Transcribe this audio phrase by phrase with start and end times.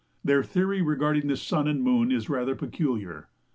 [0.23, 3.27] Their theory regarding the sun and moon is rather peculiar.